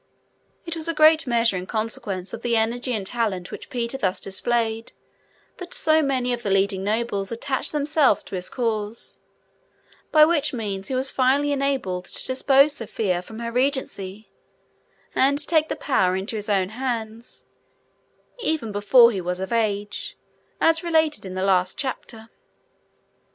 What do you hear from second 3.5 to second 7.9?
which Peter thus displayed that so many of the leading nobles attached